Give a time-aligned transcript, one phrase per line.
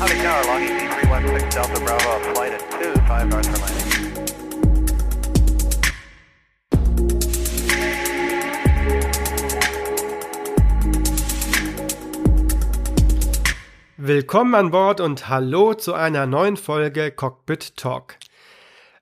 [0.00, 0.78] Howdy, Tower, long ET
[1.08, 2.78] 316 Delta Bravo, flight at 2,
[3.08, 3.88] 5 north for landing.
[13.96, 18.18] Willkommen an Bord und hallo zu einer neuen Folge Cockpit Talk.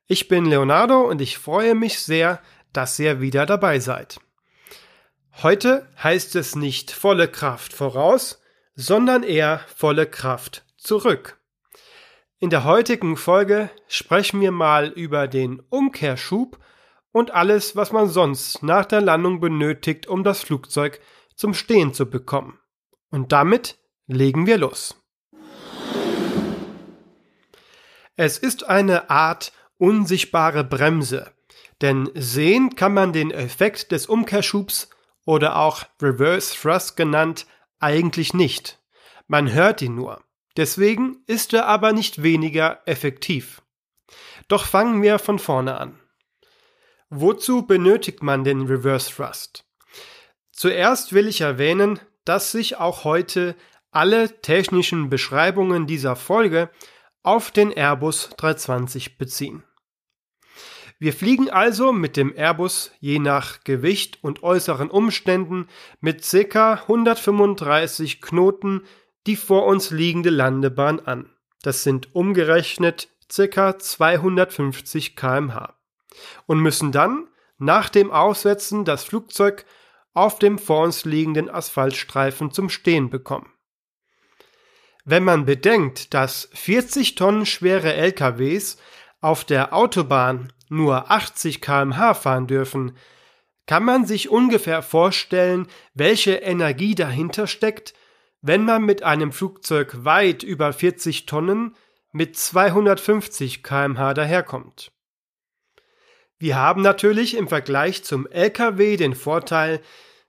[0.07, 2.41] Ich bin Leonardo und ich freue mich sehr,
[2.73, 4.19] dass ihr wieder dabei seid.
[5.43, 8.41] Heute heißt es nicht volle Kraft voraus,
[8.77, 11.39] sondern eher volle Kraft zurück.
[12.39, 16.59] In der heutigen Folge sprechen wir mal über den Umkehrschub
[17.13, 21.01] und alles, was man sonst nach der Landung benötigt, um das Flugzeug
[21.35, 22.59] zum Stehen zu bekommen.
[23.11, 25.03] Und damit legen wir los.
[28.17, 31.33] Es ist eine Art unsichtbare Bremse,
[31.81, 34.91] denn sehen kann man den Effekt des Umkehrschubs
[35.25, 37.47] oder auch Reverse Thrust genannt
[37.79, 38.79] eigentlich nicht.
[39.27, 40.26] Man hört ihn nur.
[40.57, 43.63] Deswegen ist er aber nicht weniger effektiv.
[44.49, 46.01] Doch fangen wir von vorne an.
[47.11, 49.65] Wozu benötigt man den Reverse Thrust?
[50.53, 53.55] Zuerst will ich erwähnen, dass sich auch heute
[53.91, 56.71] alle technischen Beschreibungen dieser Folge
[57.23, 59.65] auf den Airbus 320 beziehen.
[60.99, 65.69] Wir fliegen also mit dem Airbus je nach Gewicht und äußeren Umständen
[66.01, 66.75] mit ca.
[66.75, 68.83] 135 Knoten
[69.27, 71.31] die vor uns liegende Landebahn an.
[71.63, 73.79] Das sind umgerechnet ca.
[73.79, 75.75] 250 kmh.
[76.47, 79.65] Und müssen dann nach dem Aufsetzen das Flugzeug
[80.15, 83.53] auf dem vor uns liegenden Asphaltstreifen zum Stehen bekommen.
[85.05, 88.77] Wenn man bedenkt, dass 40 Tonnen schwere LKWs
[89.21, 92.97] auf der Autobahn nur 80 kmh fahren dürfen,
[93.67, 97.95] kann man sich ungefähr vorstellen, welche Energie dahinter steckt,
[98.47, 101.75] wenn man mit einem Flugzeug weit über 40 Tonnen
[102.13, 104.93] mit 250 kmh daherkommt.
[106.39, 109.81] Wir haben natürlich im Vergleich zum Lkw den Vorteil,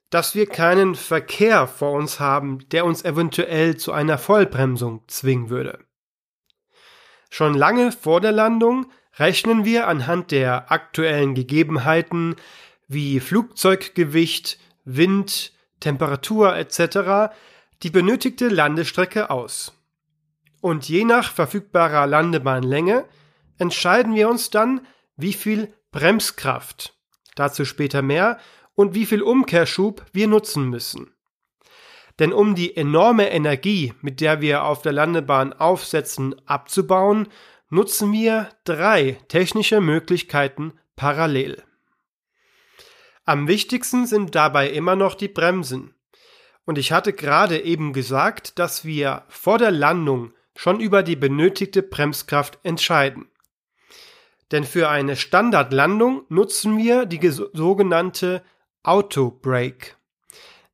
[0.09, 5.80] dass wir keinen Verkehr vor uns haben, der uns eventuell zu einer Vollbremsung zwingen würde.
[7.30, 8.90] Schon lange vor der Landung
[9.20, 12.36] rechnen wir anhand der aktuellen Gegebenheiten
[12.88, 17.34] wie Flugzeuggewicht, Wind, Temperatur etc.
[17.84, 19.74] die benötigte Landestrecke aus.
[20.62, 23.06] Und je nach verfügbarer Landebahnlänge
[23.58, 26.96] entscheiden wir uns dann, wie viel Bremskraft,
[27.36, 28.40] dazu später mehr,
[28.76, 31.14] und wie viel Umkehrschub wir nutzen müssen.
[32.20, 37.28] Denn um die enorme Energie, mit der wir auf der Landebahn aufsetzen, abzubauen,
[37.70, 41.64] nutzen wir drei technische Möglichkeiten parallel.
[43.26, 45.94] Am wichtigsten sind dabei immer noch die Bremsen.
[46.67, 51.81] Und ich hatte gerade eben gesagt, dass wir vor der Landung schon über die benötigte
[51.81, 53.29] Bremskraft entscheiden.
[54.51, 58.44] Denn für eine Standardlandung nutzen wir die sogenannte
[58.83, 59.94] Auto Brake.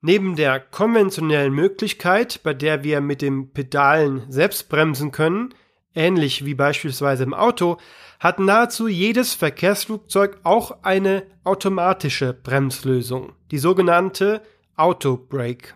[0.01, 5.53] Neben der konventionellen Möglichkeit, bei der wir mit den Pedalen selbst bremsen können,
[5.93, 7.77] ähnlich wie beispielsweise im Auto,
[8.19, 14.41] hat nahezu jedes Verkehrsflugzeug auch eine automatische Bremslösung, die sogenannte
[14.75, 15.75] Auto Brake.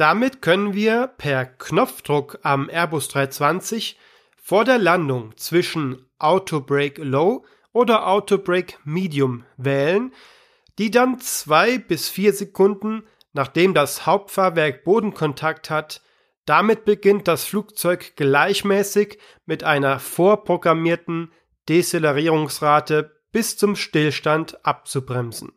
[0.00, 3.98] Damit können wir per Knopfdruck am Airbus 320
[4.42, 7.44] vor der Landung zwischen Auto Brake Low
[7.74, 10.14] oder Auto Brake Medium wählen,
[10.78, 13.02] die dann zwei bis vier Sekunden
[13.34, 16.00] nachdem das Hauptfahrwerk Bodenkontakt hat,
[16.46, 21.30] damit beginnt das Flugzeug gleichmäßig mit einer vorprogrammierten
[21.68, 25.52] Decelerierungsrate bis zum Stillstand abzubremsen.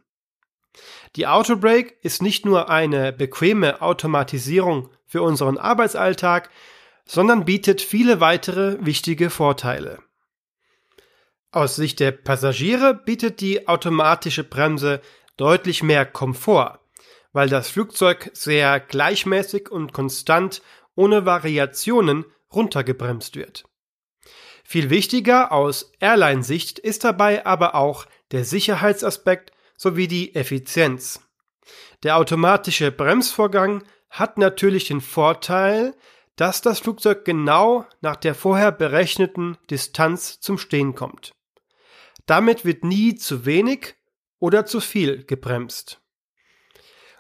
[1.16, 6.50] Die Autobrake ist nicht nur eine bequeme Automatisierung für unseren Arbeitsalltag,
[7.06, 10.00] sondern bietet viele weitere wichtige Vorteile.
[11.52, 15.02] Aus Sicht der Passagiere bietet die automatische Bremse
[15.38, 16.80] deutlich mehr Komfort,
[17.32, 20.64] weil das Flugzeug sehr gleichmäßig und konstant
[20.96, 23.66] ohne Variationen runtergebremst wird.
[24.64, 29.52] Viel wichtiger aus Airline-Sicht ist dabei aber auch der Sicherheitsaspekt
[29.84, 31.20] sowie die Effizienz.
[32.04, 35.94] Der automatische Bremsvorgang hat natürlich den Vorteil,
[36.38, 41.34] dass das Flugzeug genau nach der vorher berechneten Distanz zum Stehen kommt.
[42.26, 43.96] Damit wird nie zu wenig
[44.40, 46.02] oder zu viel gebremst.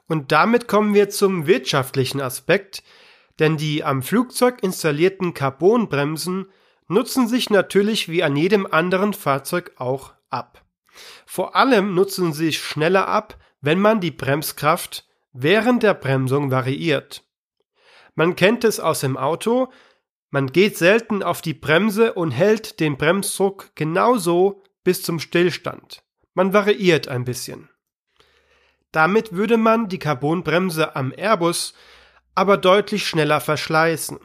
[0.08, 2.82] Und damit kommen wir zum wirtschaftlichen Aspekt,
[3.40, 6.50] denn die am Flugzeug installierten Carbonbremsen
[6.88, 10.63] nutzen sich natürlich wie an jedem anderen Fahrzeug auch ab.
[11.26, 17.24] Vor allem nutzen sie sich schneller ab, wenn man die Bremskraft während der Bremsung variiert.
[18.16, 19.72] Man kennt es aus dem Auto,
[20.30, 26.04] man geht selten auf die Bremse und hält den Bremsdruck genauso bis zum Stillstand.
[26.34, 27.70] Man variiert ein bisschen.
[28.92, 31.74] Damit würde man die Carbonbremse am Airbus
[32.36, 34.20] aber deutlich schneller verschleißen.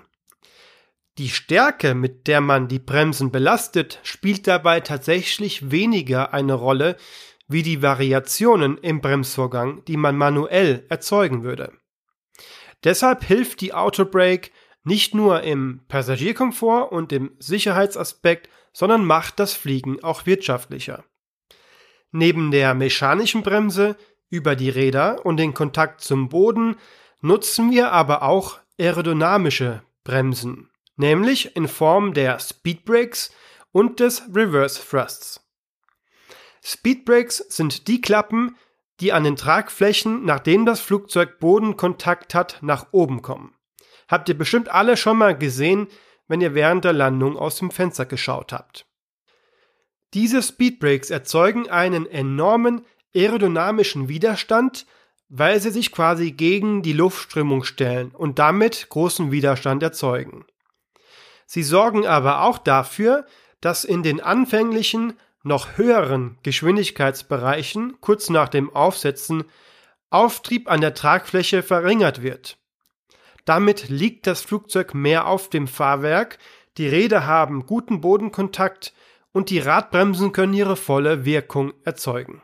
[1.18, 6.96] Die Stärke, mit der man die Bremsen belastet, spielt dabei tatsächlich weniger eine Rolle
[7.48, 11.72] wie die Variationen im Bremsvorgang, die man manuell erzeugen würde.
[12.84, 14.50] Deshalb hilft die Autobrake
[14.84, 21.04] nicht nur im Passagierkomfort und im Sicherheitsaspekt, sondern macht das Fliegen auch wirtschaftlicher.
[22.12, 23.96] Neben der mechanischen Bremse
[24.30, 26.76] über die Räder und den Kontakt zum Boden
[27.20, 33.32] nutzen wir aber auch aerodynamische Bremsen, nämlich in Form der Speedbrakes
[33.72, 35.40] und des Reverse Thrusts.
[36.62, 38.56] Speedbrakes sind die Klappen,
[39.00, 43.54] die an den Tragflächen, nachdem das Flugzeug Bodenkontakt hat, nach oben kommen.
[44.08, 45.88] Habt ihr bestimmt alle schon mal gesehen,
[46.26, 48.86] wenn ihr während der Landung aus dem Fenster geschaut habt.
[50.14, 52.84] Diese Speedbrakes erzeugen einen enormen
[53.14, 54.86] aerodynamischen Widerstand,
[55.28, 60.46] weil sie sich quasi gegen die Luftströmung stellen und damit großen Widerstand erzeugen.
[61.50, 63.24] Sie sorgen aber auch dafür,
[63.62, 69.44] dass in den anfänglichen, noch höheren Geschwindigkeitsbereichen kurz nach dem Aufsetzen
[70.10, 72.58] Auftrieb an der Tragfläche verringert wird.
[73.46, 76.38] Damit liegt das Flugzeug mehr auf dem Fahrwerk,
[76.76, 78.92] die Räder haben guten Bodenkontakt
[79.32, 82.42] und die Radbremsen können ihre volle Wirkung erzeugen.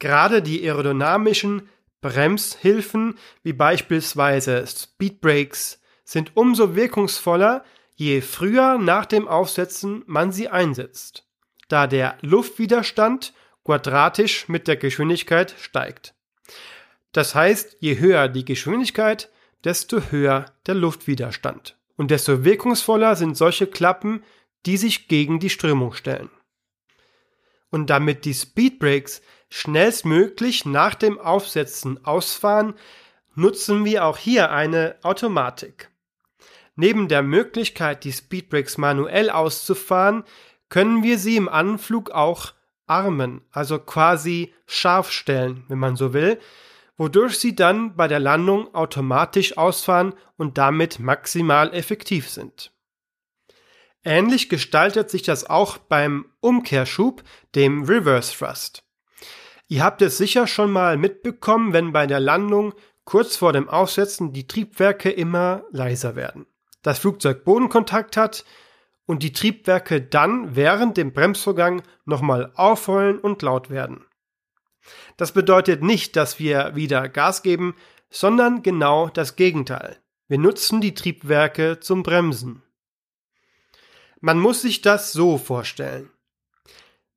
[0.00, 1.68] Gerade die aerodynamischen
[2.00, 5.81] Bremshilfen wie beispielsweise Speedbrakes
[6.12, 7.64] sind umso wirkungsvoller,
[7.94, 11.26] je früher nach dem Aufsetzen man sie einsetzt,
[11.68, 13.32] da der Luftwiderstand
[13.64, 16.14] quadratisch mit der Geschwindigkeit steigt.
[17.12, 19.30] Das heißt, je höher die Geschwindigkeit,
[19.64, 21.78] desto höher der Luftwiderstand.
[21.96, 24.22] Und desto wirkungsvoller sind solche Klappen,
[24.66, 26.30] die sich gegen die Strömung stellen.
[27.70, 32.74] Und damit die Speedbrakes schnellstmöglich nach dem Aufsetzen ausfahren,
[33.34, 35.91] nutzen wir auch hier eine Automatik.
[36.74, 40.24] Neben der Möglichkeit, die Speedbrakes manuell auszufahren,
[40.68, 42.54] können wir sie im Anflug auch
[42.86, 46.38] armen, also quasi scharf stellen, wenn man so will,
[46.96, 52.72] wodurch sie dann bei der Landung automatisch ausfahren und damit maximal effektiv sind.
[54.04, 57.22] Ähnlich gestaltet sich das auch beim Umkehrschub,
[57.54, 58.82] dem Reverse Thrust.
[59.68, 64.32] Ihr habt es sicher schon mal mitbekommen, wenn bei der Landung kurz vor dem Aufsetzen
[64.32, 66.46] die Triebwerke immer leiser werden.
[66.82, 68.44] Das Flugzeug Bodenkontakt hat
[69.06, 74.04] und die Triebwerke dann während dem Bremsvorgang nochmal aufheulen und laut werden.
[75.16, 77.76] Das bedeutet nicht, dass wir wieder Gas geben,
[78.10, 79.98] sondern genau das Gegenteil.
[80.28, 82.62] Wir nutzen die Triebwerke zum Bremsen.
[84.20, 86.10] Man muss sich das so vorstellen.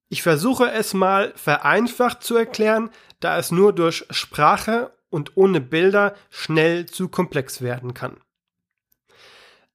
[0.10, 2.90] Ich versuche es mal vereinfacht zu erklären,
[3.20, 8.18] da es nur durch Sprache und ohne Bilder schnell zu komplex werden kann.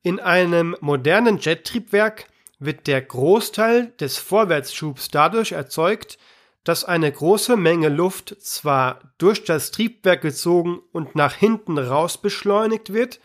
[0.02, 2.26] In einem modernen Jettriebwerk
[2.58, 6.18] wird der Großteil des Vorwärtsschubs dadurch erzeugt,
[6.64, 12.92] dass eine große Menge Luft zwar durch das Triebwerk gezogen und nach hinten raus beschleunigt
[12.92, 13.20] wird,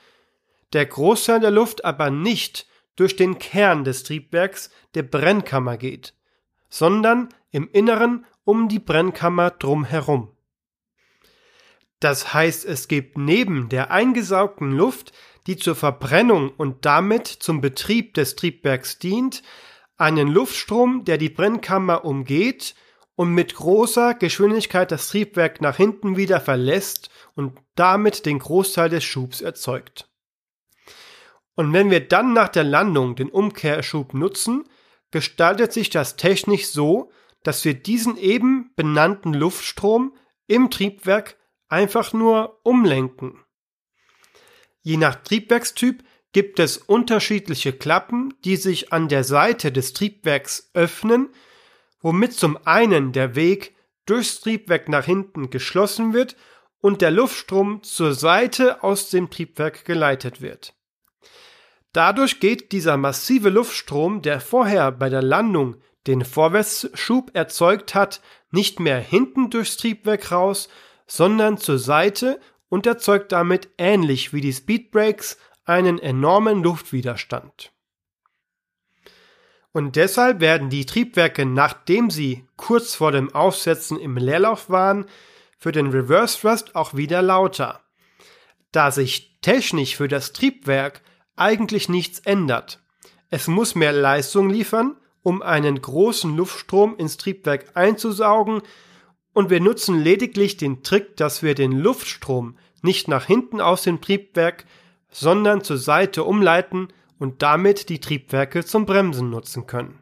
[0.73, 2.67] der Großteil der Luft aber nicht
[2.97, 6.13] durch den Kern des Triebwerks der Brennkammer geht,
[6.69, 10.31] sondern im Inneren um die Brennkammer drumherum.
[11.99, 15.13] Das heißt, es gibt neben der eingesaugten Luft,
[15.47, 19.43] die zur Verbrennung und damit zum Betrieb des Triebwerks dient,
[19.97, 22.75] einen Luftstrom, der die Brennkammer umgeht
[23.15, 29.03] und mit großer Geschwindigkeit das Triebwerk nach hinten wieder verlässt und damit den Großteil des
[29.03, 30.09] Schubs erzeugt.
[31.55, 34.67] Und wenn wir dann nach der Landung den Umkehrschub nutzen,
[35.11, 37.11] gestaltet sich das technisch so,
[37.43, 40.13] dass wir diesen eben benannten Luftstrom
[40.47, 41.37] im Triebwerk
[41.69, 43.44] einfach nur umlenken.
[44.85, 51.29] Je nach Triebwerkstyp gibt es unterschiedliche Klappen, die sich an der Seite des Triebwerks öffnen
[52.05, 53.75] womit zum einen der Weg
[54.05, 56.35] durchs Triebwerk nach hinten geschlossen wird
[56.79, 60.75] und der Luftstrom zur Seite aus dem Triebwerk geleitet wird.
[61.93, 68.79] Dadurch geht dieser massive Luftstrom, der vorher bei der Landung den Vorwärtsschub erzeugt hat, nicht
[68.79, 70.69] mehr hinten durchs Triebwerk raus,
[71.07, 72.39] sondern zur Seite
[72.75, 77.71] und erzeugt damit ähnlich wie die Speedbrakes einen enormen Luftwiderstand.
[79.71, 85.05] Und deshalb werden die Triebwerke, nachdem sie kurz vor dem Aufsetzen im Leerlauf waren,
[85.57, 87.79] für den Reverse Thrust auch wieder lauter.
[88.73, 91.01] da sich technisch für das Triebwerk
[91.37, 92.81] eigentlich nichts ändert.
[93.29, 98.63] Es muss mehr Leistung liefern, um einen großen Luftstrom ins Triebwerk einzusaugen,
[99.35, 103.99] und wir nutzen lediglich den Trick, dass wir den Luftstrom nicht nach hinten aus dem
[103.99, 104.65] Triebwerk,
[105.09, 106.87] sondern zur Seite umleiten
[107.19, 109.99] und damit die Triebwerke zum Bremsen nutzen können.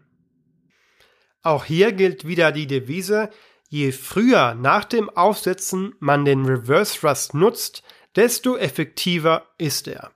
[1.41, 3.31] Auch hier gilt wieder die Devise,
[3.69, 7.81] je früher nach dem Aufsetzen man den Reverse Thrust nutzt,
[8.15, 10.11] desto effektiver ist er.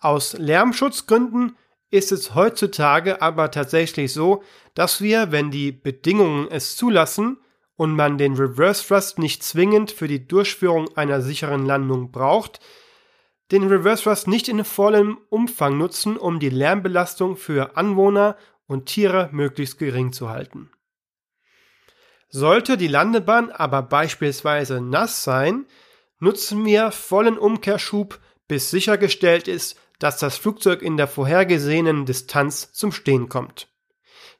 [0.00, 1.56] Aus Lärmschutzgründen
[1.90, 4.42] ist es heutzutage aber tatsächlich so,
[4.74, 7.38] dass wir, wenn die Bedingungen es zulassen
[7.76, 12.60] und man den Reverse Thrust nicht zwingend für die Durchführung einer sicheren Landung braucht,
[13.50, 19.28] den Reverse Thrust nicht in vollem Umfang nutzen, um die Lärmbelastung für Anwohner und Tiere
[19.32, 20.70] möglichst gering zu halten.
[22.28, 25.66] Sollte die Landebahn aber beispielsweise nass sein,
[26.18, 32.92] nutzen wir vollen Umkehrschub, bis sichergestellt ist, dass das Flugzeug in der vorhergesehenen Distanz zum
[32.92, 33.68] Stehen kommt.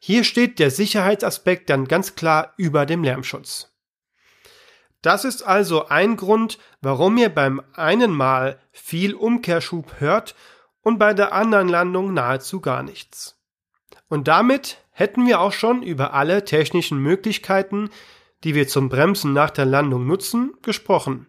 [0.07, 3.75] Hier steht der Sicherheitsaspekt dann ganz klar über dem Lärmschutz.
[5.01, 10.35] Das ist also ein Grund, warum ihr beim einen Mal viel Umkehrschub hört
[10.83, 13.41] und bei der anderen Landung nahezu gar nichts.
[14.07, 17.89] Und damit hätten wir auch schon über alle technischen Möglichkeiten,
[18.45, 21.29] die wir zum Bremsen nach der Landung nutzen, gesprochen.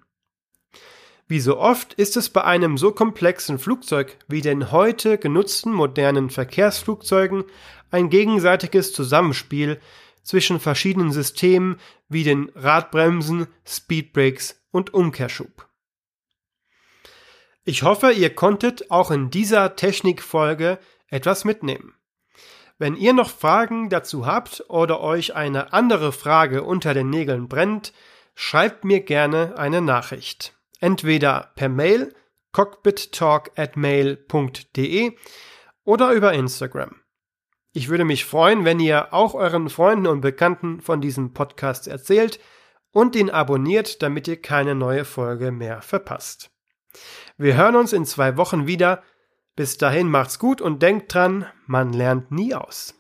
[1.27, 6.29] Wie so oft ist es bei einem so komplexen Flugzeug wie den heute genutzten modernen
[6.29, 7.46] Verkehrsflugzeugen
[7.95, 9.79] ein gegenseitiges Zusammenspiel
[10.21, 15.67] zwischen verschiedenen Systemen wie den Radbremsen, Speedbrakes und Umkehrschub.
[17.63, 21.93] Ich hoffe, ihr konntet auch in dieser Technikfolge etwas mitnehmen.
[22.77, 27.93] Wenn ihr noch Fragen dazu habt oder euch eine andere Frage unter den Nägeln brennt,
[28.35, 32.13] schreibt mir gerne eine Nachricht entweder per Mail
[32.51, 35.17] cockpittalk@mail.de
[35.85, 37.04] oder über Instagram.
[37.77, 42.39] Ich würde mich freuen, wenn ihr auch euren Freunden und Bekannten von diesem Podcast erzählt
[42.94, 46.51] und ihn abonniert, damit ihr keine neue Folge mehr verpasst.
[47.38, 49.03] Wir hören uns in zwei Wochen wieder.
[49.58, 52.98] Bis dahin macht's gut und denkt dran, man lernt nie aus.